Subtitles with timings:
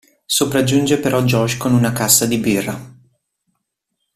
[0.25, 2.91] Sopraggiunge però Josh con una cassa di birra.